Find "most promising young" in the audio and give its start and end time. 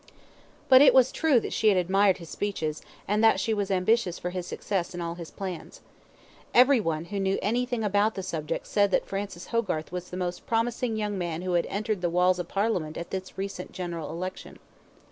10.17-11.19